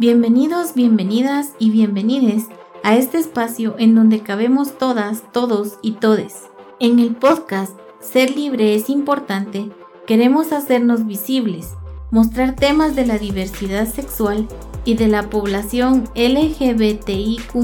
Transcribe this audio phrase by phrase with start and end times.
[0.00, 2.46] Bienvenidos, bienvenidas y bienvenides
[2.82, 6.42] a este espacio en donde cabemos todas, todos y todes.
[6.80, 9.70] En el podcast Ser libre es importante,
[10.04, 11.74] queremos hacernos visibles,
[12.10, 14.48] mostrar temas de la diversidad sexual
[14.84, 17.54] y de la población LGBTIQ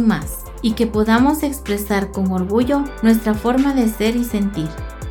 [0.62, 4.68] y que podamos expresar con orgullo nuestra forma de ser y sentir.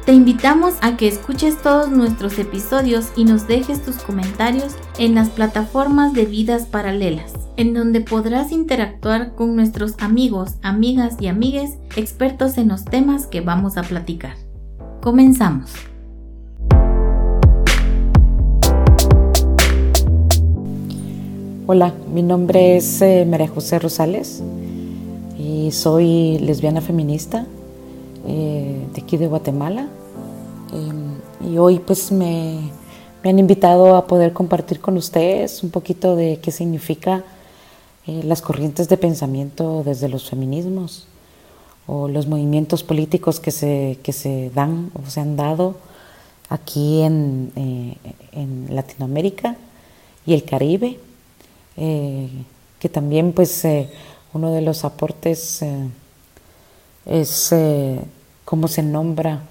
[0.10, 5.30] Te invitamos a que escuches todos nuestros episodios y nos dejes tus comentarios en las
[5.30, 12.58] plataformas de vidas paralelas, en donde podrás interactuar con nuestros amigos, amigas y amigues expertos
[12.58, 14.34] en los temas que vamos a platicar.
[15.00, 15.70] Comenzamos.
[21.68, 24.42] Hola, mi nombre es eh, María José Rosales
[25.38, 27.46] y soy lesbiana feminista
[28.28, 29.88] eh, de aquí de Guatemala.
[30.72, 32.72] Em, y hoy pues me,
[33.24, 37.24] han invitado a poder compartir con ustedes un poquito de qué significa
[38.08, 41.08] eh, las corrientes de pensamiento desde los feminismos
[41.88, 45.76] o los movimientos políticos que se, que se dan o se han dado
[46.50, 47.96] aquí en, eh,
[48.32, 49.58] en Latinoamérica
[50.26, 51.00] y el Caribe,
[51.76, 53.64] que también pues
[54.34, 55.64] uno de los aportes
[57.10, 58.00] es eh,
[58.46, 59.42] cómo se nombra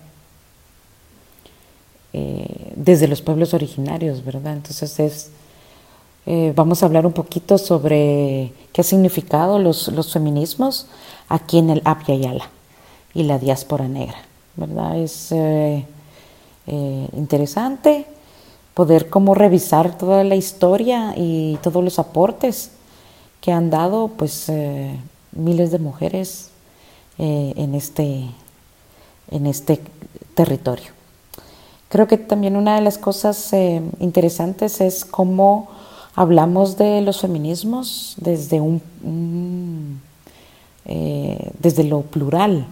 [2.12, 4.54] eh, desde los pueblos originarios, ¿verdad?
[4.54, 5.30] Entonces es,
[6.26, 10.86] eh, vamos a hablar un poquito sobre qué ha significado los, feminismos
[11.28, 12.50] aquí en el Apia Yala
[13.14, 14.18] y la diáspora negra,
[14.56, 14.98] ¿verdad?
[14.98, 15.32] Es
[16.66, 18.04] interesante
[18.74, 22.72] poder como revisar toda la historia y todos los aportes
[23.40, 24.50] que han dado pues
[25.32, 26.50] miles de mujeres
[27.20, 28.30] eh, en, este,
[29.30, 29.80] en este
[30.34, 30.97] territorio.
[31.88, 35.68] Creo que también una de las cosas eh, interesantes es cómo
[36.14, 40.00] hablamos de los feminismos desde, un,
[40.84, 42.66] eh, desde lo plural.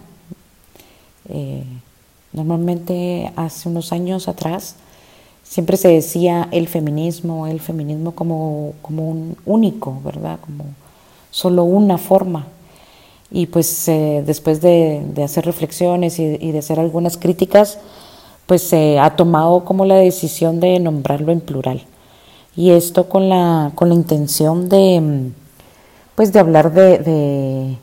[2.33, 4.75] normalmente hace unos años atrás
[5.43, 10.39] siempre se decía el feminismo, el feminismo como, como un único, ¿verdad?
[10.45, 10.65] Como
[11.31, 12.47] solo una forma
[13.31, 17.79] y pues eh, después de, hacer reflexiones y, de hacer algunas críticas,
[18.47, 21.83] pues se ha tomado como la decisión de nombrarlo en plural.
[22.55, 25.31] Y esto con la, con la intención de,
[26.15, 27.77] pues de hablar de,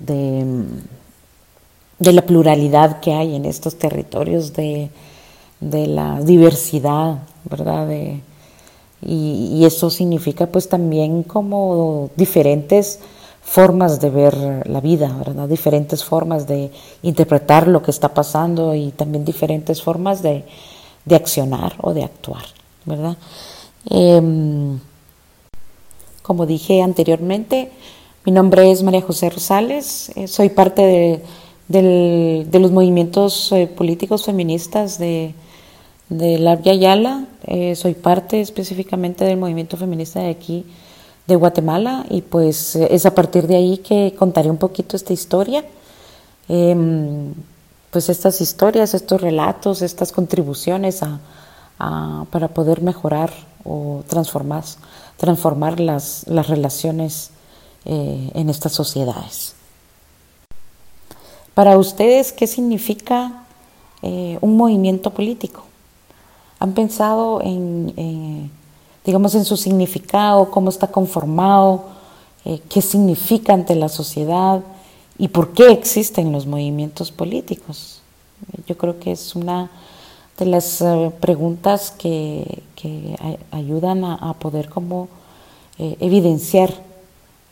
[0.00, 4.90] de, la pluralidad que hay en estos territorios, de,
[5.60, 7.18] la diversidad,
[7.48, 7.88] ¿verdad?
[9.00, 12.98] y, y, eso significa pues también como diferentes
[13.44, 15.48] formas de ver la vida, ¿verdad?
[15.48, 16.70] diferentes formas de
[17.02, 20.44] interpretar lo que está pasando y también diferentes formas de,
[21.10, 22.44] accionar o de actuar.
[22.86, 23.16] ¿verdad?
[23.90, 24.80] Em,
[26.22, 27.70] como dije anteriormente,
[28.24, 31.22] mi nombre es María José Rosales, eh, soy parte
[31.68, 35.34] de, los movimientos eh, políticos feministas de,
[36.08, 40.64] de la Yala, eh, soy parte específicamente del movimiento feminista de aquí
[41.26, 45.64] de Guatemala y pues es a partir de ahí que contaré un poquito esta historia.
[46.48, 47.32] Em,
[47.90, 51.00] pues estas historias, estos relatos, estas contribuciones
[51.78, 53.30] para poder mejorar
[53.64, 54.64] o transformar,
[55.16, 57.30] transformar las, las relaciones
[57.84, 59.54] eh, en estas sociedades.
[61.54, 63.44] Para ustedes, ¿qué significa
[64.02, 65.64] eh, un movimiento político?
[66.58, 68.50] ¿Han pensado en
[69.04, 71.84] digamos, en su significado, cómo está conformado,
[72.44, 74.62] eh, qué significa ante la sociedad
[75.18, 78.00] y por qué existen los movimientos políticos.
[78.66, 79.70] Yo creo que es una
[80.38, 82.62] de las eh, preguntas que,
[83.50, 85.08] ayudan a, poder como
[85.78, 86.70] eh, evidenciar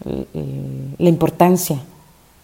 [0.04, 1.78] la importancia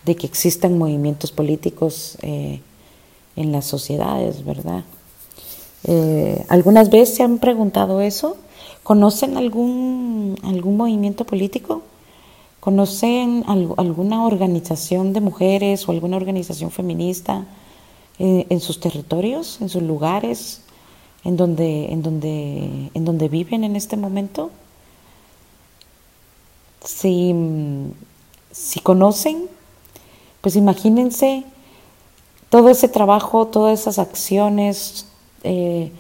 [0.07, 4.85] de que existan movimientos políticos en las sociedades, ¿verdad?
[6.49, 8.39] ¿Algunas veces se han preguntado eso?
[8.89, 11.83] ¿Conocen algún, algún movimiento político?
[12.59, 17.45] ¿Conocen alguna organización de mujeres o alguna organización feminista
[18.19, 20.63] eh, en, sus territorios, en sus lugares,
[21.23, 24.51] en donde, en, donde, en donde viven en este momento?
[26.83, 27.35] Si,
[28.51, 29.51] si conocen,
[30.41, 31.45] pues imagínense
[32.49, 35.07] todo ese trabajo, todas esas acciones,
[35.45, 35.93] eh,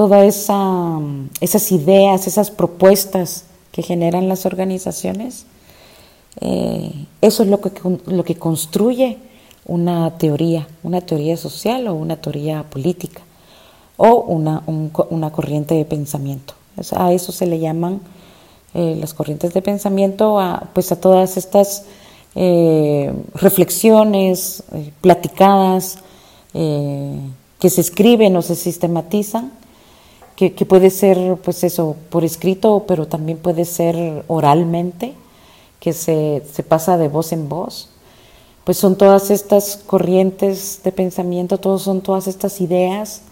[0.00, 0.98] todas esa,
[1.42, 5.44] esas ideas, esas propuestas que generan las organizaciones,
[6.40, 7.70] eh, eso es lo que,
[8.06, 9.18] lo que construye
[9.66, 13.20] una teoría, una teoría social o una teoría política
[13.98, 14.62] o una,
[15.10, 16.54] una corriente de pensamiento.
[16.96, 18.00] A eso se le llaman
[18.72, 21.84] eh, las corrientes de pensamiento a, pues a todas estas
[22.36, 24.62] eh, reflexiones
[25.02, 25.98] platicadas
[26.54, 29.59] que se escriben o se sistematizan,
[30.48, 35.14] que, puede ser pues eso por escrito, pero también puede ser oralmente,
[35.78, 37.90] que se, se pasa de voz en voz
[38.64, 43.22] pues son todas estas corrientes de pensamiento, todos son todas estas ideas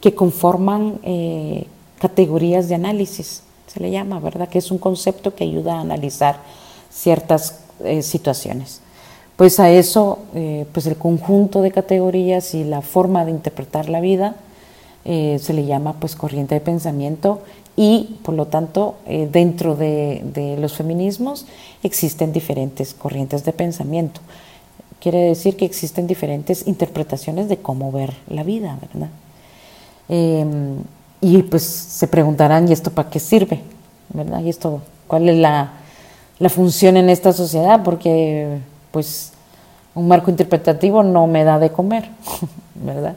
[0.00, 0.98] que conforman
[2.00, 3.42] categorías de análisis
[3.74, 4.48] se le llama, ¿verdad?
[4.48, 6.38] Que es un concepto que ayuda a analizar
[6.90, 8.80] ciertas eh, situaciones.
[9.36, 14.00] Pues a eso, eh, pues el conjunto de categorías y la forma de interpretar la
[14.00, 14.36] vida
[15.04, 17.42] eh, se le llama pues corriente de pensamiento
[17.76, 18.94] y por lo tanto
[19.32, 21.46] dentro de, de, los feminismos
[21.82, 24.20] existen diferentes corrientes de pensamiento.
[25.00, 29.10] Quiere decir que existen diferentes interpretaciones de cómo ver la vida, ¿verdad?
[30.08, 30.78] Em,
[31.20, 33.60] y pues se preguntarán, ¿y esto para qué sirve?
[34.12, 34.40] ¿Verdad?
[34.40, 35.72] ¿Y esto cuál es la,
[36.48, 37.82] función en esta sociedad?
[37.82, 38.58] Porque
[38.90, 39.32] pues
[39.94, 42.10] un marco interpretativo no me da de comer,
[42.74, 43.16] ¿verdad?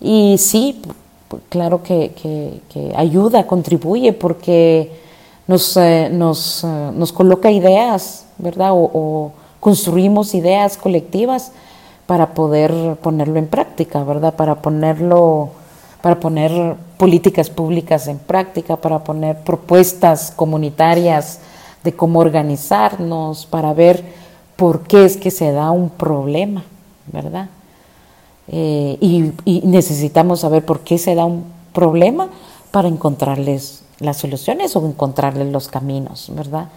[0.00, 0.80] Y sí,
[1.48, 2.60] claro que,
[2.96, 4.92] ayuda, contribuye, porque
[5.46, 8.72] nos, eh, nos, eh, nos, coloca ideas, ¿verdad?
[8.72, 11.52] O, o, construimos ideas colectivas
[12.06, 14.34] para poder ponerlo en práctica, ¿verdad?
[14.34, 15.50] Para ponerlo
[16.00, 21.40] para poner políticas públicas en práctica, para poner propuestas comunitarias
[21.82, 24.04] de cómo organizarnos, para ver
[24.56, 26.64] por qué es que se da un problema,
[27.12, 27.48] ¿verdad?
[28.50, 32.28] Eh, y, necesitamos saber por qué se da un problema
[32.70, 36.68] para encontrarles las soluciones o encontrarles los caminos, ¿verdad?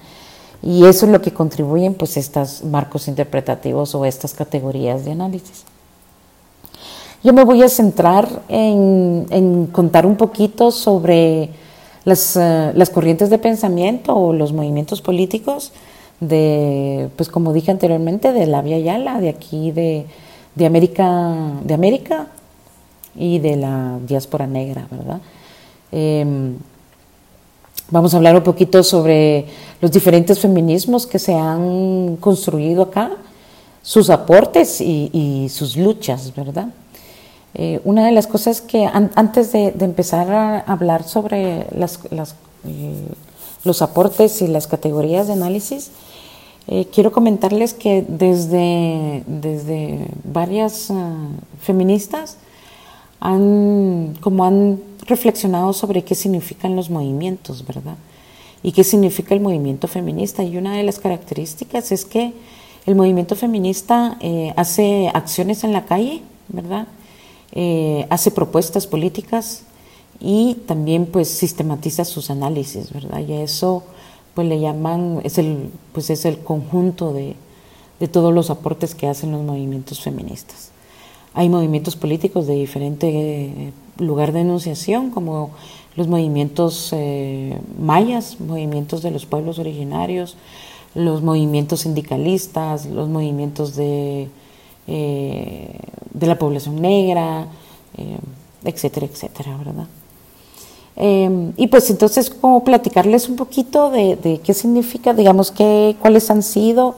[0.62, 5.63] Y eso es lo que contribuyen pues estos marcos interpretativos o estas categorías de análisis.
[7.23, 11.50] Yo me voy a centrar en, contar un poquito sobre
[12.03, 15.71] las, eh, las, corrientes de pensamiento o los movimientos políticos
[16.19, 20.07] de, pues como dije anteriormente, de la Via Yala, de aquí de,
[20.65, 22.27] América, de América
[23.15, 25.21] y de la diáspora negra, ¿verdad?
[25.92, 26.56] Em,
[27.89, 29.45] vamos a hablar un poquito sobre
[29.81, 33.12] los diferentes feminismos que se han construido acá,
[33.81, 36.68] sus aportes y sus luchas, ¿verdad?
[37.54, 42.00] Eh, una de las cosas que antes de, empezar a hablar sobre las,
[42.65, 43.07] eh,
[43.65, 45.92] los aportes y las categorías de análisis,
[46.67, 50.91] eh, quiero comentarles que desde, desde varias
[51.61, 52.37] feministas
[53.19, 57.95] han, como han reflexionado sobre qué significan los movimientos, ¿verdad?
[58.63, 60.43] Y qué significa el movimiento feminista.
[60.43, 62.33] Y una de las características es que
[62.85, 64.17] el movimiento feminista
[64.55, 66.87] hace acciones en la calle, ¿verdad?
[67.53, 69.63] Eh, hace propuestas políticas
[70.21, 73.19] y también pues sistematiza sus análisis, ¿verdad?
[73.27, 73.83] Y eso
[74.33, 77.36] pues le llaman, es el, pues es el conjunto de,
[78.12, 80.72] todos los aportes que hacen los movimientos feministas.
[81.36, 85.51] Hay movimientos políticos de diferente eh, lugar de enunciación, como
[85.95, 90.36] los movimientos eh, mayas, movimientos de los pueblos originarios,
[90.95, 94.30] los movimientos sindicalistas, los movimientos de
[94.88, 95.80] eh,
[96.13, 97.48] de la población negra,
[98.63, 99.88] etcétera, etcétera, ¿verdad?
[101.03, 106.44] Eh, y pues entonces como platicarles un poquito de, qué significa, digamos, qué, cuáles han
[106.44, 106.95] sido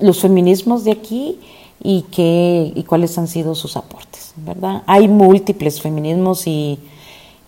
[0.00, 1.38] los feminismos de aquí
[1.82, 4.82] y, qué, y cuáles han sido sus aportes, ¿verdad?
[4.86, 6.78] Hay múltiples feminismos y,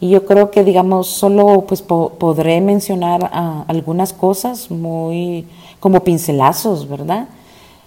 [0.01, 3.31] yo creo que, digamos, solo pues podré mencionar
[3.69, 5.47] algunas cosas muy
[5.79, 7.29] como pincelazos, ¿verdad?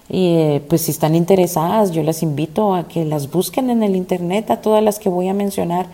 [0.07, 3.98] Y eh, pues si están interesadas, yo las invito a que las busquen en el
[3.98, 5.88] internet, a todas las que voy a mencionar.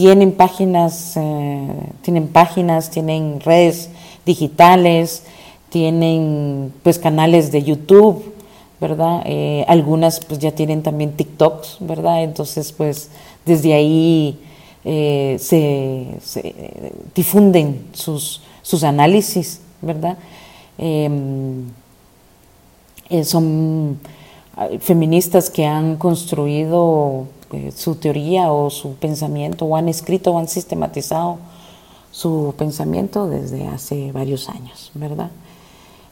[0.00, 1.68] Tienen páginas, eh,
[2.00, 3.90] tienen páginas, tienen redes
[4.24, 5.24] digitales,
[5.68, 8.32] tienen pues canales de YouTube,
[8.80, 9.22] ¿verdad?
[9.26, 12.22] Eh, algunas pues ya tienen también TikToks, ¿verdad?
[12.22, 13.10] Entonces pues
[13.44, 14.40] desde ahí
[14.82, 16.06] se,
[17.14, 20.16] difunden sus, sus análisis, ¿verdad?
[20.78, 21.66] Em,
[23.10, 24.00] eh, son
[24.56, 30.38] ah, feministas que han construido eh, su teoría o su pensamiento o han escrito o
[30.38, 31.38] han sistematizado
[32.10, 35.30] su pensamiento desde hace varios años, ¿verdad?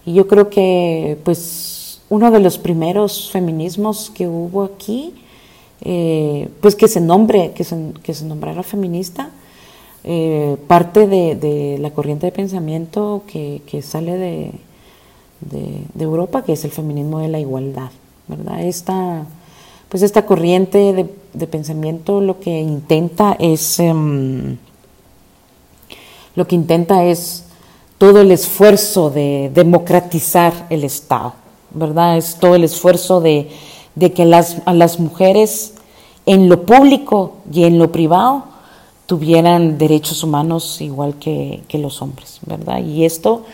[0.06, 5.14] Y yo creo que pues uno de los primeros feminismos que hubo aquí,
[5.82, 9.30] eh, pues que se nombre, que se, que se nombrara feminista,
[10.68, 14.52] parte de, la corriente de pensamiento que sale de,
[15.40, 17.90] de, Europa, que es el feminismo de la igualdad,
[18.26, 18.62] ¿verdad?
[18.62, 19.26] Esta,
[19.88, 20.92] pues esta corriente
[21.32, 24.58] de, pensamiento lo que intenta es, em,
[26.34, 27.44] lo que intenta es
[27.96, 31.32] todo el esfuerzo de democratizar el Estado,
[31.70, 32.16] ¿verdad?
[32.16, 33.48] Es todo el esfuerzo de,
[34.14, 35.74] que las, a las mujeres
[36.26, 38.44] en lo público y en lo privado
[39.06, 42.84] tuvieran derechos humanos igual que, los hombres, ¿verdad?
[42.84, 43.44] Y esto,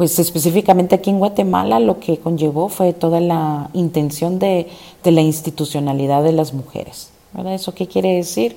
[0.00, 4.66] pues específicamente aquí en Guatemala, lo que conllevó fue toda la intención de,
[5.04, 7.52] de la institucionalidad de las mujeres, ¿verdad?
[7.52, 8.56] ¿Eso qué quiere decir?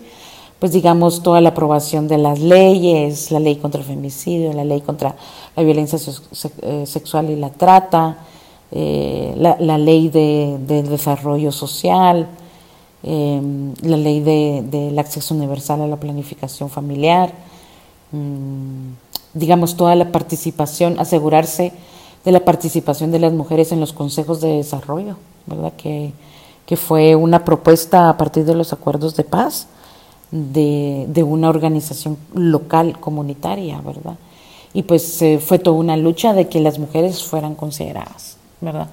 [0.58, 4.80] pues digamos, toda la aprobación de las leyes, la ley contra el femicidio, la ley
[4.80, 5.18] contra
[5.54, 6.00] la violencia
[6.62, 8.20] eh, sexual y la trata,
[8.72, 12.30] eh, la, ley de, desarrollo social,
[13.04, 17.34] em, la ley del acceso universal a la planificación familiar,
[18.14, 19.03] mm,
[19.34, 21.74] digamos, toda la participación, asegurarse
[22.24, 25.74] de la participación de las mujeres en los consejos de desarrollo, ¿verdad?
[25.78, 26.14] Que,
[26.66, 29.68] que fue una propuesta a partir de los acuerdos de paz
[30.34, 34.18] de, una organización local, comunitaria, ¿verdad?
[34.74, 38.88] Y pues eh, fue toda una lucha de que las mujeres fueran consideradas, ¿verdad?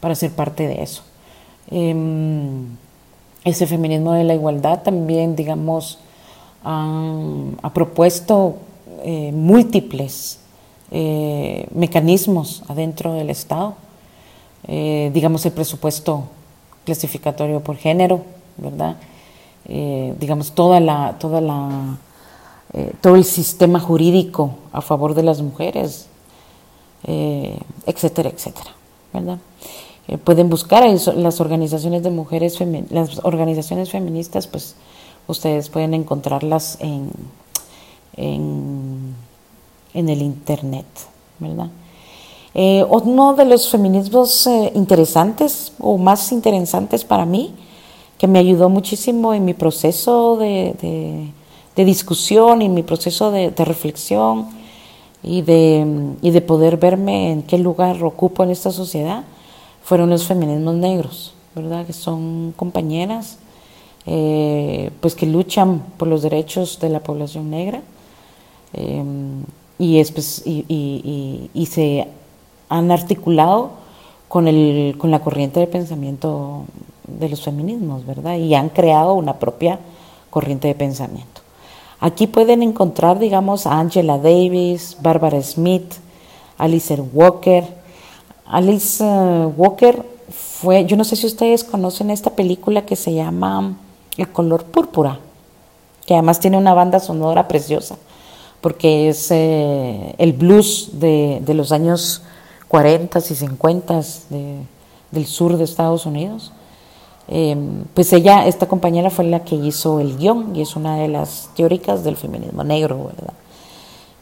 [0.00, 1.02] Para ser parte de eso.
[1.70, 2.64] Em,
[3.44, 5.98] ese feminismo de la igualdad también, digamos,
[6.64, 8.56] ha propuesto
[9.04, 10.40] eh, múltiples
[10.90, 13.74] eh, mecanismos adentro del Estado.
[14.66, 16.24] digamos, el presupuesto
[16.84, 18.22] clasificatorio por género,
[18.56, 18.96] ¿verdad?
[19.68, 21.98] Eh, digamos, toda la, toda la,
[22.72, 26.06] eh, todo el sistema jurídico a favor de las mujeres,
[27.04, 28.70] eh, etcétera, etcétera,
[29.12, 29.38] ¿verdad?
[30.22, 34.76] pueden buscar las organizaciones de mujeres, las organizaciones feministas, pues
[35.26, 37.10] ustedes pueden encontrarlas en,
[38.16, 39.14] en,
[39.94, 40.86] en el internet,
[41.38, 41.68] ¿verdad?
[42.88, 47.52] uno de los feminismos interesantes o más interesantes para mí
[48.18, 51.32] que me ayudó muchísimo en mi proceso de,
[51.76, 54.48] discusión, en mi proceso de, reflexión
[55.22, 59.24] y de, y de poder verme en qué lugar ocupo en esta sociedad,
[59.82, 61.86] fueron los feminismos negros, ¿verdad?
[61.86, 63.38] Que son compañeras
[64.06, 67.82] eh, pues que luchan por los derechos de la población negra
[68.72, 69.04] eh,
[69.78, 72.08] y, pues, y, y, se
[72.68, 73.70] han articulado
[74.28, 76.64] con, el, con la corriente de pensamiento
[77.06, 78.36] de los feminismos, ¿verdad?
[78.36, 79.78] Y han creado una propia
[80.30, 81.42] corriente de pensamiento.
[82.00, 85.94] Aquí pueden encontrar, digamos, a Angela Davis, Barbara Smith,
[86.58, 87.64] Alice Walker.
[88.46, 93.76] Alice eh, Walker fue, yo no sé si ustedes conocen esta película que se llama
[94.16, 95.20] El color púrpura,
[96.06, 97.96] que además tiene una banda sonora preciosa,
[98.66, 102.22] porque es eh, el blues de, los años
[102.66, 104.00] 40 y 50
[105.12, 106.50] del sur de Estados Unidos.
[107.28, 111.06] Em, pues ella, esta compañera fue la que hizo el guion y es una de
[111.06, 113.34] las teóricas del feminismo negro, ¿verdad?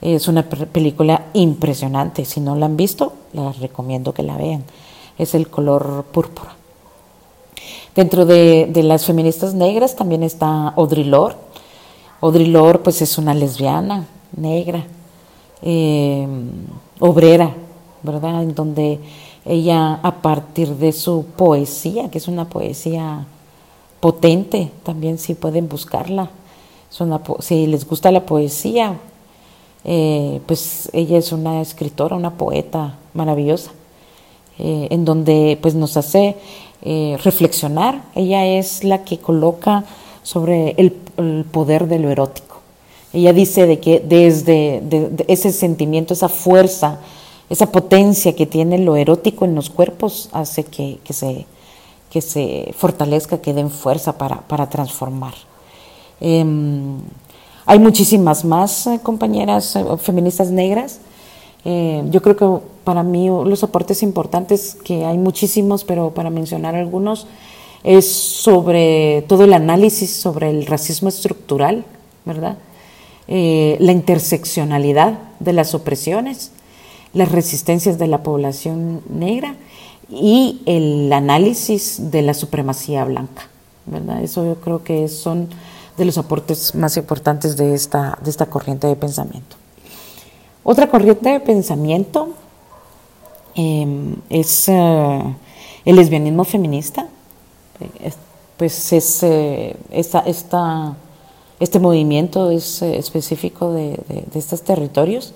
[0.02, 4.62] Es una película impresionante, si no la han visto, les recomiendo que la vean.
[5.16, 6.54] Es el color púrpura.
[7.94, 11.38] Dentro de, las feministas negras también está Audre Lorde.
[12.20, 14.84] Audre Lorde pues es una lesbiana negra,
[15.62, 16.50] em,
[17.00, 17.54] obrera,
[18.02, 18.42] ¿verdad?
[18.42, 19.00] En donde
[19.44, 23.26] ella a partir de su poesía, que es una poesía
[24.00, 26.30] potente, también si pueden buscarla.
[27.40, 28.96] si les gusta la poesía,
[29.84, 33.72] eh, pues ella es una escritora, una poeta maravillosa,
[34.58, 36.36] eh, en donde pues nos hace
[36.82, 38.02] eh, reflexionar.
[38.14, 39.84] Ella es la que coloca
[40.22, 40.92] sobre el,
[41.50, 42.53] poder de lo erótico.
[43.14, 44.82] Ella dice de que desde
[45.28, 46.98] ese sentimiento, esa fuerza,
[47.48, 50.98] esa potencia que tiene lo erótico en los cuerpos hace que,
[52.20, 55.34] se, fortalezca, que den fuerza para, transformar.
[56.20, 56.98] Em,
[57.64, 60.98] hay muchísimas más eh, compañeras eh, feministas negras.
[61.64, 66.74] Eh, yo creo que para mí los aportes importantes, que hay muchísimos, pero para mencionar
[66.74, 67.28] algunos,
[67.84, 71.84] es sobre todo el análisis sobre el racismo estructural,
[72.24, 72.56] ¿verdad?
[73.26, 76.52] La interseccionalidad de las opresiones,
[77.12, 79.56] las resistencias de la población negra
[80.10, 83.48] y el análisis de la supremacía blanca.
[83.86, 84.22] ¿verdad?
[84.22, 85.48] Eso yo creo que son
[85.96, 89.56] de los aportes más importantes de esta, de esta corriente de pensamiento.
[90.62, 92.30] Otra corriente de pensamiento
[93.54, 95.34] em, es eh,
[95.84, 97.06] el lesbianismo feminista.
[98.56, 100.96] pues es, eh, esta,
[101.60, 103.98] este movimiento es eh, específico de
[104.34, 105.34] estos territorios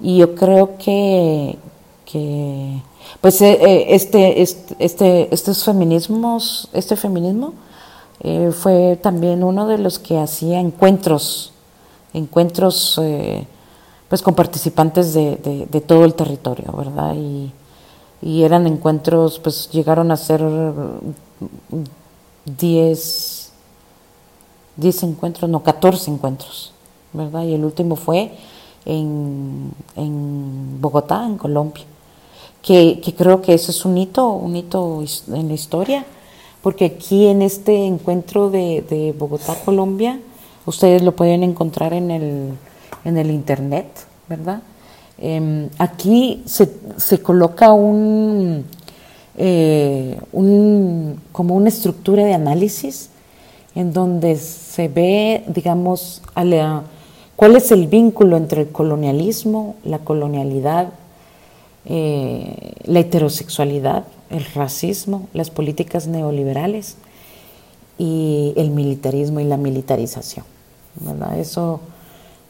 [0.00, 1.56] y yo creo que,
[3.20, 7.54] pues eh, eh, este, este, estos feminismos, este feminismo
[8.60, 11.52] fue también uno de los que hacía encuentros,
[12.12, 13.00] encuentros
[14.08, 15.36] pues con participantes de,
[15.70, 17.14] de, todo el territorio, ¿verdad?
[17.14, 17.52] Y,
[18.22, 20.42] y, eran encuentros, pues llegaron a ser
[22.46, 23.35] 10,
[24.76, 26.72] 10 encuentros, no, 14 encuentros,
[27.12, 27.44] ¿verdad?
[27.44, 28.32] Y el último fue
[28.84, 31.84] en, en Bogotá, en Colombia,
[32.62, 35.02] que, que, creo que eso es un hito, un hito
[35.32, 36.04] en la historia,
[36.62, 40.20] porque aquí en este encuentro de, de Bogotá, Colombia,
[40.66, 42.52] ustedes lo pueden encontrar en el
[43.06, 43.86] en el Internet,
[44.28, 44.60] ¿verdad?
[45.18, 48.64] Em, aquí se, se, coloca un,
[49.36, 53.10] eh, un, como una estructura de análisis
[53.76, 56.22] en donde se ve, digamos,
[57.36, 60.88] cuál es el vínculo entre el colonialismo, la colonialidad,
[61.84, 66.96] eh, la heterosexualidad, el racismo, las políticas neoliberales
[67.98, 70.44] y el militarismo y la militarización.
[70.98, 71.38] ¿verdad?
[71.38, 71.80] Eso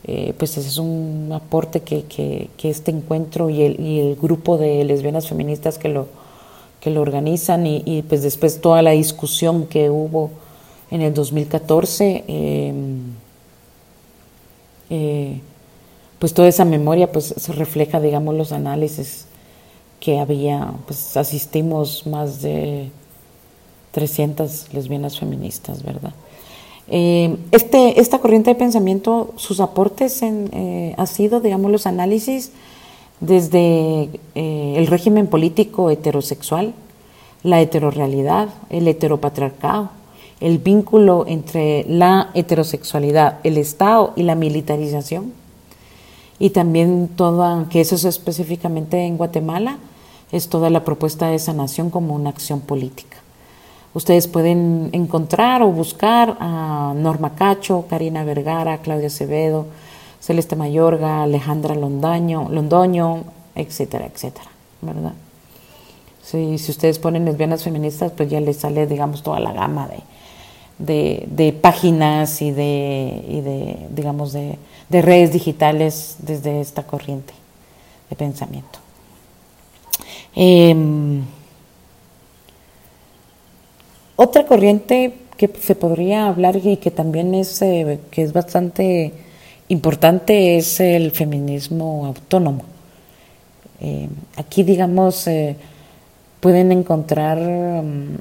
[0.04, 4.84] eh, pues es un aporte que, que, este encuentro y el, y el, grupo de
[4.84, 6.06] lesbianas feministas que lo,
[6.80, 10.30] que lo organizan y, pues después toda la discusión que hubo
[10.90, 13.00] en el 2014, em,
[14.90, 15.40] eh,
[16.18, 19.26] pues toda esa memoria pues se refleja, digamos, los análisis
[20.00, 22.90] que había, pues asistimos más de
[23.92, 26.12] 300 lesbianas feministas, ¿verdad?
[26.88, 32.52] Eh, este, esta corriente de pensamiento, sus aportes en, eh, ha sido, digamos, los análisis
[33.20, 36.74] desde eh, el régimen político heterosexual,
[37.42, 39.90] la heterorrealidad, el heteropatriarcado,
[40.40, 45.32] el vínculo entre la heterosexualidad, el Estado y la militarización,
[46.38, 49.78] y también toda, que eso es específicamente en Guatemala,
[50.32, 53.16] es toda la propuesta de sanación como una acción política.
[53.94, 59.66] Ustedes pueden encontrar o buscar a Norma Cacho, Karina Vergara, Claudia Acevedo,
[60.20, 63.24] Celeste Mayorga, Alejandra Londoño,
[63.54, 64.50] etcétera, etcétera,
[64.82, 65.14] ¿verdad?
[66.22, 70.00] si ustedes ponen lesbianas feministas, pues ya les sale, digamos, toda la gama de,
[70.78, 74.58] de, páginas y de, y de digamos, de,
[74.88, 77.32] de, redes digitales desde esta corriente
[78.10, 78.78] de pensamiento.
[80.34, 80.74] Eh,
[84.16, 89.12] otra corriente que se podría hablar y que también es, eh, que es bastante
[89.68, 92.62] importante es el feminismo autónomo.
[93.80, 95.56] Eh, aquí, digamos, eh,
[96.40, 98.16] pueden encontrar mm,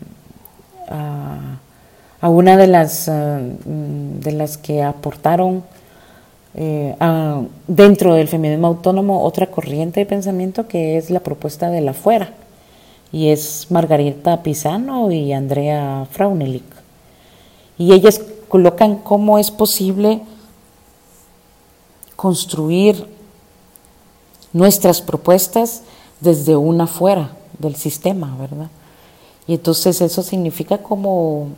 [2.21, 5.63] una de las, mm, de las que aportaron
[7.67, 12.31] dentro del feminismo autónomo otra corriente de pensamiento que es la propuesta de la fuera
[13.11, 16.63] y es Margarita Pisano y Andrea Fraunelich.
[17.77, 20.21] Y ellas colocan cómo es posible
[22.15, 23.07] construir
[24.53, 25.83] nuestras propuestas
[26.21, 28.69] desde una fuera del sistema, ¿verdad?
[29.47, 31.49] Y entonces eso significa como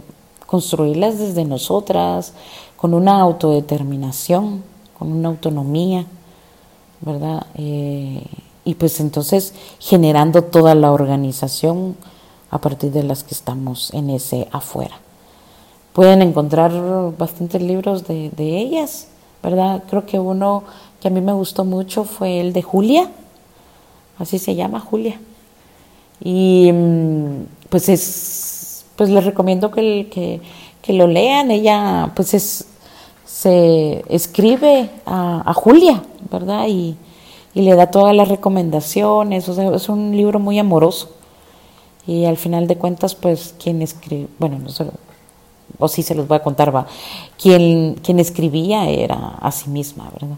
[0.48, 2.34] construirlas desde nosotras,
[2.76, 4.64] con una autodeterminación,
[4.98, 6.06] con una autonomía,
[7.02, 7.46] ¿verdad?
[7.56, 8.24] Eh,
[8.66, 11.96] y pues entonces generando toda la organización
[12.50, 14.96] a partir de las que estamos en ese afuera.
[15.94, 16.72] Pueden encontrar
[17.18, 19.08] bastantes libros de, ellas,
[19.42, 19.84] ¿verdad?
[19.90, 20.64] Creo que uno
[21.02, 23.10] que a mí me gustó mucho fue el de Julia,
[24.20, 25.20] así se llama Julia.
[26.20, 28.47] Y mm, pues es,
[28.98, 30.42] pues les recomiendo que, que,
[30.82, 31.52] que lo lean.
[31.52, 32.68] Ella pues es,
[33.26, 36.66] se escribe a, Julia, ¿verdad?
[36.68, 36.98] Y,
[37.54, 41.12] y le da todas las recomendaciones, o sea, es un libro muy amoroso.
[42.06, 44.86] Y al final de cuentas, pues quien escribe, bueno, no sé,
[45.78, 46.88] o sí se los voy a contar, va,
[47.42, 50.38] quien, quien escribía era a sí misma, ¿verdad?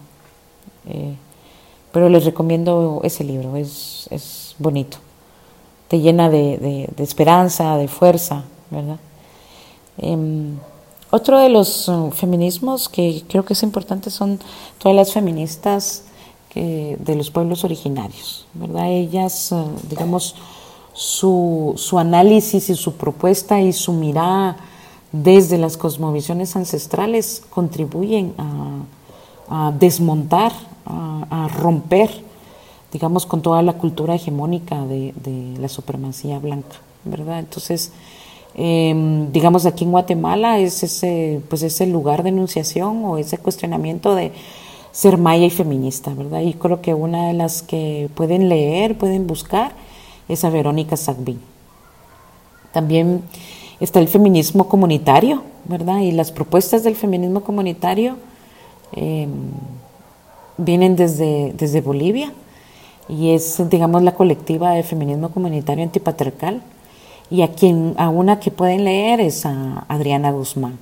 [0.88, 1.16] Eh,
[1.92, 4.98] pero les recomiendo ese libro, es, es bonito,
[5.90, 9.00] te llena de, de, esperanza, de fuerza, ¿verdad?
[9.98, 10.58] Em,
[11.12, 14.40] otro de los uh, feminismos que creo que es importante son
[14.78, 16.04] todas las feministas
[16.56, 18.90] de los pueblos originarios, ¿verdad?
[18.90, 20.36] Ellas, eh, digamos,
[20.94, 24.58] su, análisis y su propuesta y su mirada
[25.12, 28.34] desde las cosmovisiones ancestrales contribuyen
[29.50, 30.52] a, desmontar,
[30.86, 32.10] a, romper,
[32.92, 35.14] digamos, con toda la cultura hegemónica de,
[35.60, 37.40] la supremacía blanca, ¿verdad?
[37.40, 37.92] Entonces,
[38.56, 44.16] em, digamos, aquí en Guatemala es ese, pues ese lugar de enunciación o ese cuestionamiento
[44.16, 44.32] de
[44.92, 46.42] ser maya y feminista, ¿verdad?
[46.42, 49.74] Y creo que una de las que pueden leer, pueden buscar,
[50.28, 51.40] es a Verónica Sagbin.
[52.72, 53.22] También
[53.80, 56.00] está el feminismo comunitario, ¿verdad?
[56.00, 58.18] Y las propuestas del feminismo comunitario,
[58.94, 59.30] em,
[60.58, 62.34] vienen desde, desde Bolivia
[63.10, 66.62] y es, digamos, la colectiva de feminismo comunitario antipatriarcal.
[67.32, 70.80] Y a, quien, a una que pueden leer es a Adriana Guzmán.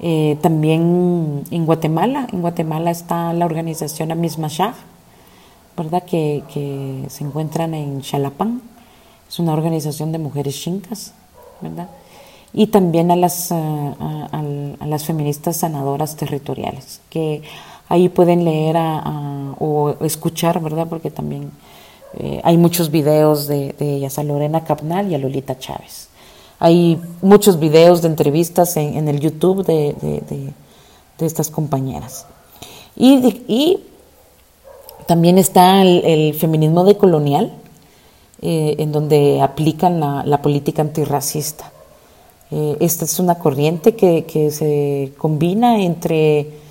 [0.00, 4.74] Eh, también en Guatemala, en Guatemala está la organización Amismashah,
[5.76, 6.04] ¿verdad?
[6.04, 8.62] Que, que se encuentran en Chalapán.
[9.28, 11.14] Es una organización de mujeres chincas,
[11.60, 11.88] ¿verdad?
[12.52, 17.42] Y también a las, a, a las feministas sanadoras territoriales, que
[17.92, 18.74] Ahí pueden leer
[19.58, 20.86] o escuchar, ¿verdad?
[20.88, 21.50] Porque también
[22.18, 26.08] eh, hay muchos videos de, de ellas, Lorena Capnal y a Lolita Chávez.
[26.58, 30.54] Hay muchos videos de entrevistas en, el YouTube de,
[31.18, 32.24] estas compañeras.
[32.96, 33.80] Y,
[35.06, 37.52] también está el, feminismo decolonial,
[38.40, 41.70] eh, en donde aplican la, política antirracista.
[42.50, 46.62] Eh, esta es una corriente que, que se combina entre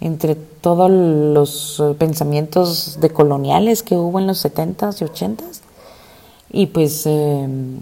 [0.00, 5.60] entre todos los eh, pensamientos decoloniales que hubo en los 70s y 80s
[6.50, 7.80] y pues em,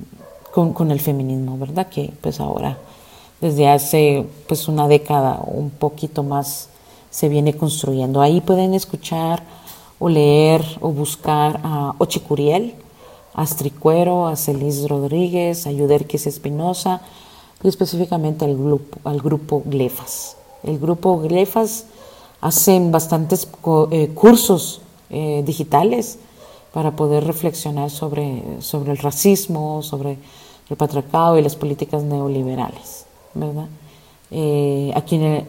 [0.52, 1.88] con, el feminismo, ¿verdad?
[1.88, 2.78] Que pues ahora
[3.40, 6.68] desde hace pues una década un poquito más
[7.10, 8.20] se viene construyendo.
[8.20, 9.42] Ahí pueden escuchar
[9.98, 12.74] o leer o buscar a Ochi Curiel,
[13.34, 17.00] a Astricuero, a Celis Rodríguez, a Yuderquis Espinosa
[17.62, 20.36] y específicamente al grupo, al grupo Glefas.
[20.62, 21.86] El grupo Glefas
[22.44, 23.48] hacen bastantes
[23.90, 26.18] eh, cursos eh, digitales
[26.74, 30.18] para poder reflexionar sobre, sobre el racismo, sobre
[30.68, 33.66] el patriarcado y las políticas neoliberales, ¿verdad?
[34.30, 35.46] Eh, aquí en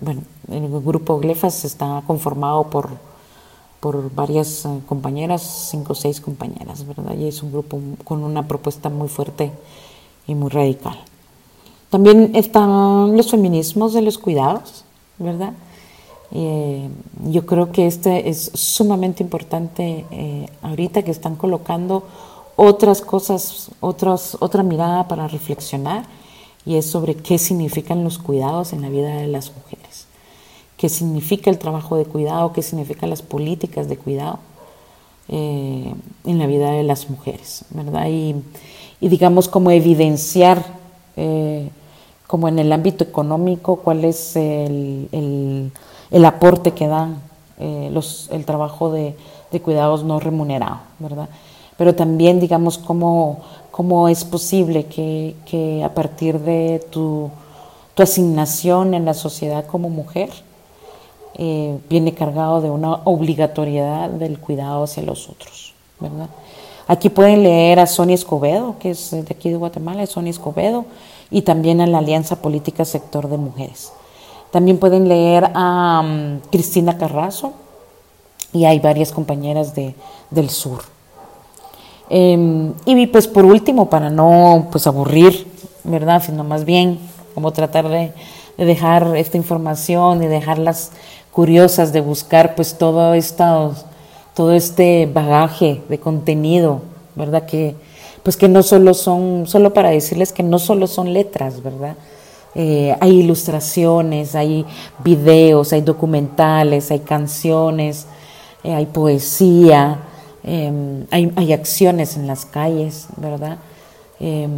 [0.00, 2.90] bueno, el grupo Glefas está conformado por,
[3.78, 7.14] por varias compañeras, cinco o seis compañeras, ¿verdad?
[7.16, 9.52] Y es un grupo con una propuesta muy fuerte
[10.26, 10.98] y muy radical.
[11.88, 14.84] También están los feminismos de los cuidados,
[15.18, 15.54] ¿verdad?
[16.32, 16.88] Eh,
[17.24, 22.04] yo creo que este es sumamente importante eh, ahorita que están colocando
[22.54, 26.04] otras cosas, otras, otra mirada para reflexionar
[26.64, 30.06] y es sobre qué significan los cuidados en la vida de las mujeres,
[30.76, 34.38] qué significa el trabajo de cuidado, qué significan las políticas de cuidado
[35.28, 35.92] eh,
[36.24, 38.08] en la vida de las mujeres, ¿verdad?
[38.08, 38.36] Y,
[39.00, 40.78] digamos como evidenciar
[42.26, 45.72] como en el ámbito económico cuál es el el
[46.24, 47.20] aporte que dan
[47.58, 49.14] eh, los, el trabajo de,
[49.62, 51.28] cuidados no remunerado, ¿verdad?
[51.76, 57.30] Pero también, digamos, cómo, cómo es posible que, a partir de tu,
[57.96, 60.30] asignación en la sociedad como mujer,
[61.34, 66.30] eh, viene cargado de una obligatoriedad del cuidado hacia los otros, ¿verdad?
[66.88, 70.86] Aquí pueden leer a Sonia Escobedo, que es de aquí de Guatemala, Sonia Escobedo,
[71.30, 73.92] y también a la Alianza Política Sector de Mujeres.
[74.50, 77.52] También pueden leer a mm, Cristina Carrazo
[78.52, 79.94] y hay varias compañeras de,
[80.30, 80.82] del sur.
[82.08, 85.46] Em, y pues por último, para no pues aburrir,
[85.84, 86.22] ¿verdad?
[86.24, 86.98] Sino más bien
[87.34, 88.12] como tratar de,
[88.56, 90.90] dejar esta información y dejarlas
[91.32, 93.14] curiosas de buscar pues todo,
[94.34, 96.82] todo este bagaje de contenido,
[97.14, 97.46] ¿verdad?
[97.46, 97.76] Que
[98.22, 101.96] pues que no solo son, solo para decirles que no solo son letras, ¿verdad?
[102.54, 104.66] Eh, hay ilustraciones, hay
[105.04, 108.06] videos, hay documentales, hay canciones,
[108.64, 109.98] eh, hay poesía,
[110.42, 113.58] em, hay, acciones en las calles, ¿verdad?
[114.18, 114.50] Em,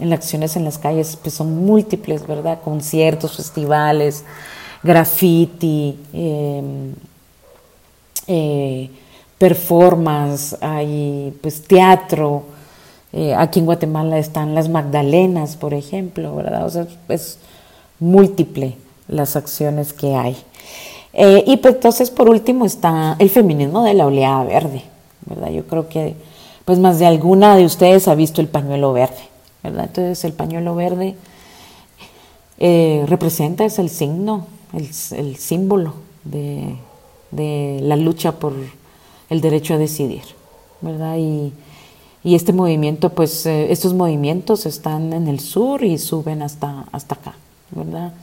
[0.00, 2.60] en las acciones en las calles pues son múltiples, ¿verdad?
[2.64, 4.24] Conciertos, festivales,
[4.82, 6.94] graffiti, em,
[8.26, 8.90] eh,
[9.38, 12.53] performance, hay pues teatro,
[13.16, 16.66] eh, aquí en Guatemala están las Magdalenas, por ejemplo, ¿verdad?
[16.66, 17.38] O sea, es
[18.00, 20.36] múltiple las acciones que hay.
[21.12, 24.82] Eh, y pues entonces, por último, está el feminismo de la oleada verde,
[25.26, 25.50] ¿verdad?
[25.50, 26.16] Yo creo que,
[26.64, 29.28] pues más de alguna de ustedes ha visto el pañuelo verde,
[29.62, 29.84] ¿verdad?
[29.84, 31.14] Entonces, el pañuelo verde
[32.58, 36.74] eh, representa, es el signo, el, símbolo de,
[37.30, 38.54] de la lucha por
[39.30, 40.22] el derecho a decidir,
[40.80, 41.16] ¿verdad?
[41.16, 41.52] Y
[42.24, 47.16] y este movimiento, pues eh, estos movimientos están en el sur y suben hasta, hasta
[47.16, 47.34] acá,
[47.70, 48.14] ¿verdad?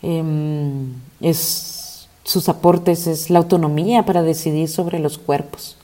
[0.00, 5.76] Em, es, sus aportes es la autonomía para decidir sobre los cuerpos,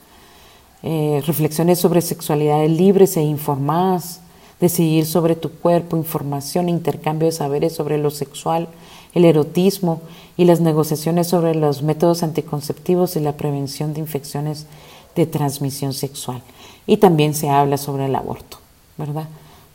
[0.83, 4.21] eh, reflexiones sobre sexualidades libres e informadas,
[4.59, 8.69] decidir sobre tu cuerpo, información, intercambio de saberes sobre lo sexual,
[9.13, 10.01] el erotismo
[10.39, 14.67] y las negociaciones sobre los métodos anticonceptivos y la prevención de infecciones
[15.15, 16.43] de transmisión sexual.
[16.87, 18.59] Y también se habla sobre el aborto,
[18.97, 19.29] ¿verdad?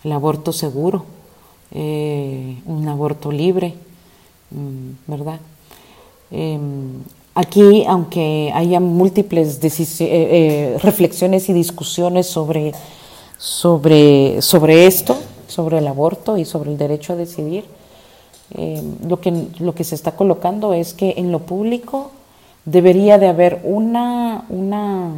[0.04, 1.06] El aborto seguro,
[1.72, 3.76] eh, un aborto libre,
[4.52, 5.40] mm, ¿verdad?
[6.32, 7.04] Em,
[7.36, 9.60] aquí, aunque haya múltiples
[10.82, 12.74] reflexiones y discusiones sobre,
[13.38, 15.18] sobre, sobre esto,
[15.48, 17.66] sobre el aborto y sobre el derecho a decidir,
[19.06, 22.12] lo, que, lo que se está colocando es que en lo público
[22.66, 25.12] debería de haber una, una,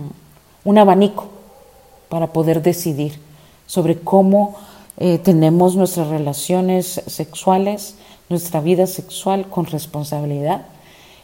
[0.64, 1.28] un abanico
[2.10, 3.20] para poder decidir
[3.68, 4.56] sobre cómo
[4.98, 7.96] eh, tenemos nuestras relaciones sexuales,
[8.28, 10.66] nuestra vida sexual con responsabilidad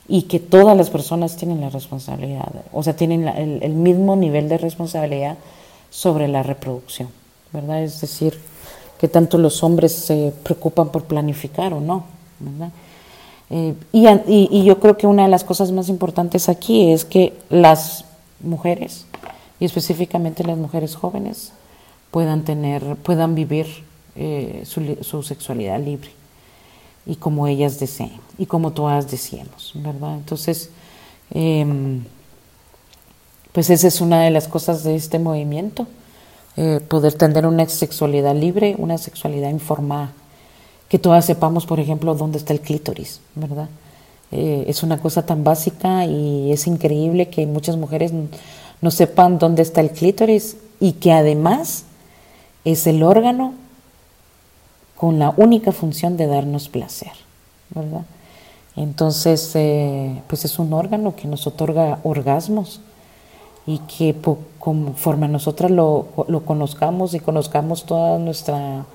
[0.08, 4.58] y que todas las personas tienen la responsabilidad, o sea, tienen el, mismo nivel de
[4.58, 5.38] responsabilidad
[5.90, 7.10] sobre la reproducción,
[7.52, 7.84] ¿verdad?
[7.84, 8.40] Es decir,
[9.00, 12.04] que tanto los hombres se preocupan por planificar o no,
[12.40, 12.72] ¿verdad?
[13.50, 14.08] Eh, y,
[14.52, 18.06] y, yo creo que una de las cosas más importantes aquí es que las
[18.40, 19.06] mujeres,
[19.60, 21.54] y específicamente las mujeres jóvenes,
[22.12, 23.68] puedan tener, puedan vivir
[24.16, 26.10] eh, su, sexualidad libre
[27.06, 30.16] y como ellas deseen y como todas deseemos, ¿verdad?
[30.16, 30.70] Entonces,
[31.32, 32.04] em,
[33.52, 35.88] pues esa es una de las cosas de este movimiento,
[36.58, 40.14] eh, poder tener una sexualidad libre, una sexualidad informada
[40.88, 43.68] que todas sepamos, por ejemplo, dónde está el clítoris, ¿verdad?
[44.32, 48.12] Eh, es una cosa tan básica y es increíble que muchas mujeres
[48.86, 51.84] no sepan dónde está el clítoris y que además
[52.64, 53.54] es el órgano
[54.96, 57.12] con la única función de darnos placer,
[57.72, 58.04] ¿verdad?
[58.78, 62.80] Entonces, eh, pues es un órgano que nos otorga orgasmos
[63.66, 64.16] y que
[64.60, 68.86] conforme nosotras lo, lo conozcamos y conozcamos toda nuestra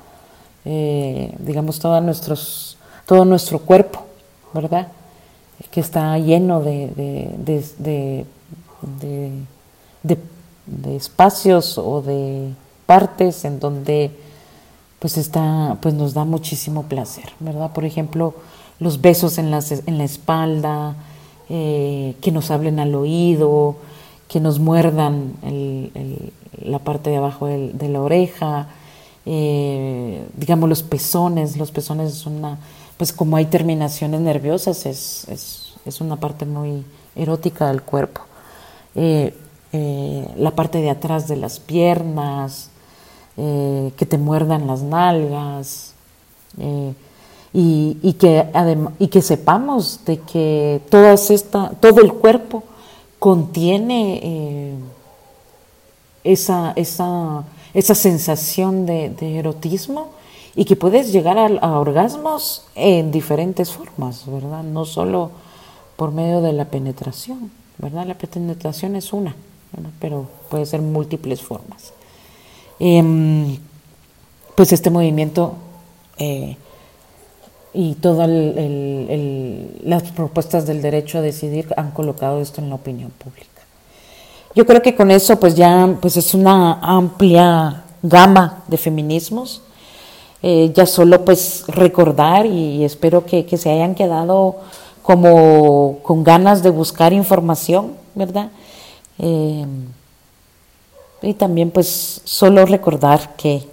[0.65, 2.77] eh, digamos, todos nuestros,
[3.07, 4.05] todo nuestro cuerpo,
[4.53, 4.89] ¿verdad?
[5.71, 8.27] Que está lleno de,
[10.89, 12.53] espacios o de
[12.87, 14.11] partes en donde
[14.99, 17.73] pues está, pues nos da muchísimo placer, ¿verdad?
[17.73, 18.35] Por ejemplo,
[18.79, 20.95] los besos en, las, en la espalda,
[21.49, 23.77] eh, que nos hablen al oído,
[24.29, 25.35] que nos muerdan
[26.63, 28.69] la parte de abajo de la oreja,
[29.27, 32.59] eh, digamos, los pezones, los pezones son una,
[32.97, 36.85] pues como hay terminaciones nerviosas, es, es, es una parte muy
[37.15, 38.23] erótica del cuerpo.
[38.95, 39.35] Eh,
[39.73, 42.71] eh, la parte de atrás de las piernas,
[43.37, 45.95] que te muerdan las nalgas,
[46.59, 48.47] y, y, que
[48.99, 52.65] y que sepamos de que todas esta, todo el cuerpo
[53.19, 54.77] contiene
[56.23, 60.09] esa, esa esa sensación de, erotismo
[60.57, 64.63] y que puedes llegar a, orgasmos en diferentes formas, ¿verdad?
[64.63, 65.31] No solo
[65.97, 68.07] por medio de la penetración, ¿verdad?
[68.07, 69.35] La penetración es una,
[69.99, 71.93] pero puede ser múltiples formas.
[72.79, 73.59] Em,
[74.55, 75.55] pues este movimiento
[76.19, 76.57] eh,
[77.73, 83.47] y todas las propuestas del derecho a decidir han colocado esto en la opinión pública.
[84.55, 89.63] Yo creo que con eso pues ya pues es una amplia gama de feminismos.
[90.43, 94.57] Eh, ya solo pues recordar y espero que, se hayan quedado
[95.03, 98.51] como con ganas de buscar información, ¿verdad?
[99.21, 99.67] Eh,
[101.23, 103.67] y también pues solo recordar que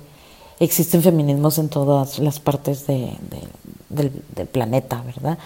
[0.60, 4.12] existen feminismos en todas las partes del,
[4.52, 5.38] planeta, ¿verdad?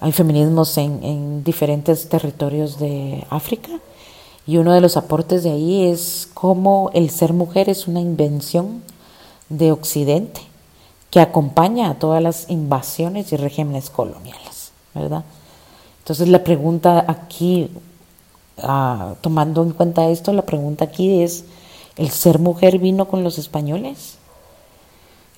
[0.00, 3.70] Hay feminismos en, en diferentes territorios de África,
[4.46, 8.82] y uno de los aportes de ahí es cómo el ser mujer es una invención
[9.48, 10.40] de Occidente
[11.10, 15.24] que acompaña a todas las invasiones y regímenes coloniales, ¿verdad?
[15.98, 17.70] Entonces la pregunta aquí,
[19.20, 21.44] tomando en cuenta esto, la pregunta aquí es,
[21.96, 24.18] ¿el ser mujer vino con los españoles?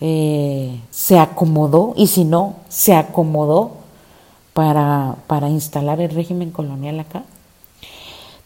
[0.01, 1.95] Eh, ¿Se acomodó?
[1.97, 3.73] Y si no, ¿se acomodó
[4.55, 7.25] para, para instalar el régimen colonial acá?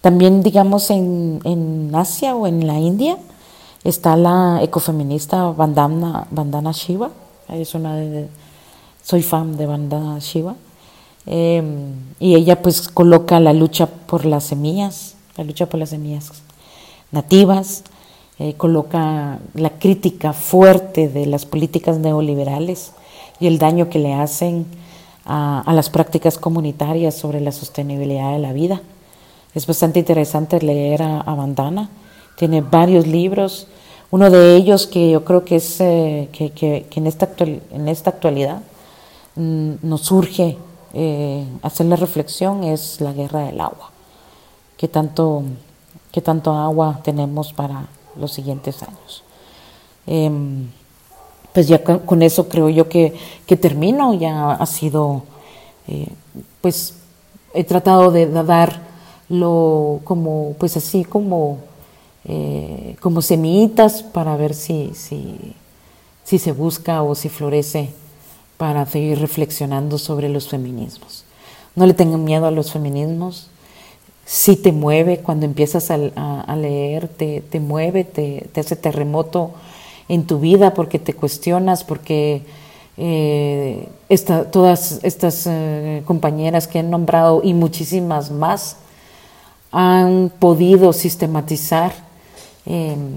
[0.01, 3.19] También, digamos, en, en Asia o en la India
[3.85, 7.11] está la ecofeminista Vandana, Vandana Shiva.
[7.49, 8.29] Es una de,
[9.03, 10.55] soy fan de Vandana Shiva.
[11.27, 16.33] Em, y ella pues coloca la lucha por las semillas, la lucha por las semillas
[17.13, 17.85] nativas,
[18.39, 22.93] eh, coloca la crítica fuerte de las políticas neoliberales
[23.39, 24.67] y el daño que le hacen
[25.25, 28.83] a, las prácticas comunitarias sobre la sostenibilidad de la vida.
[29.55, 31.91] Es bastante interesante leer a, Bandana.
[32.37, 33.69] Tiene varios libros.
[34.11, 38.63] Uno de ellos que yo creo que es eh, que, en, esta en esta actualidad
[39.37, 40.57] mm, nos surge
[40.95, 43.91] eh, hacer la reflexión es la guerra del agua.
[44.77, 45.43] ¿Qué tanto,
[46.11, 49.23] qué tanto agua tenemos para los siguientes años?
[50.07, 50.69] Em,
[51.53, 53.15] pues ya con, eso creo yo que,
[53.47, 54.15] que termino.
[54.15, 55.23] Ya ha sido,
[55.89, 56.09] eh,
[56.61, 56.95] pues
[57.55, 61.59] he tratado de darlo como, pues así como,
[62.25, 65.55] eh, como semillitas para ver si, si,
[66.25, 68.02] si se busca o si florece
[68.63, 71.25] para seguir reflexionando sobre los feminismos.
[71.75, 73.49] No le tengan miedo a los feminismos.
[74.25, 79.51] Si te mueve cuando empiezas a, leer, te, te mueve, te, hace terremoto
[80.09, 82.43] en tu vida porque te cuestionas, porque
[82.99, 83.89] eh,
[84.53, 88.77] todas estas eh, compañeras que han nombrado y muchísimas más
[89.73, 91.93] han podido sistematizar
[92.65, 93.17] em,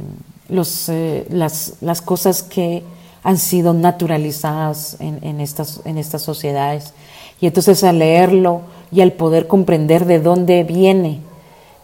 [0.50, 2.82] los, eh, las, las, cosas que
[3.26, 6.94] han sido naturalizadas en, estas, en sociedades.
[7.42, 11.20] Y entonces al leerlo y al poder comprender de dónde viene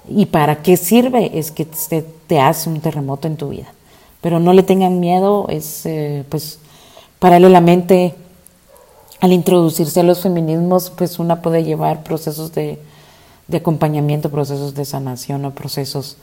[0.07, 3.73] y para qué sirve, es que te, hace un terremoto en tu vida.
[4.21, 5.83] Pero no le tengan miedo, es
[6.29, 6.59] pues
[7.21, 8.15] Paralelamente,
[9.19, 12.79] al introducirse a los feminismos, pues una puede llevar procesos de,
[13.53, 16.17] acompañamiento, procesos de sanación o procesos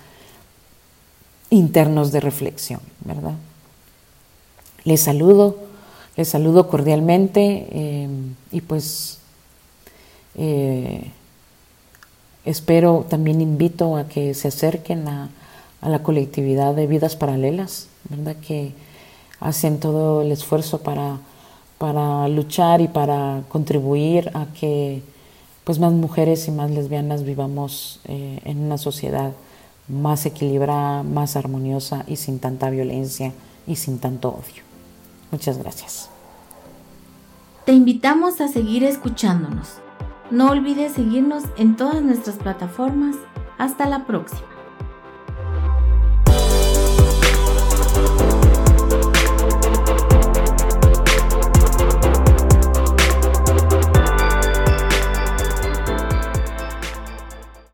[1.51, 3.35] internos de reflexión, ¿verdad?
[4.85, 5.57] Les saludo,
[6.17, 8.09] les saludo cordialmente eh,
[8.53, 9.19] y pues
[10.37, 11.11] eh,
[12.45, 15.31] espero, también invito a que se acerquen a,
[15.81, 18.37] a la colectividad de vidas paralelas, ¿verdad?
[18.37, 18.73] Que
[19.41, 21.19] hacen todo el esfuerzo para,
[21.79, 25.03] para luchar y para contribuir a que
[25.65, 29.33] pues más mujeres y más lesbianas vivamos eh, en una sociedad
[29.87, 33.33] más equilibrada, más armoniosa y sin tanta violencia
[33.67, 34.68] y sin tanto odio.
[35.31, 36.11] Muchas gracias.
[37.65, 39.75] Te invitamos a seguir escuchándonos.
[40.31, 43.17] No olvides seguirnos en todas nuestras plataformas.
[43.59, 44.58] Hasta la próxima.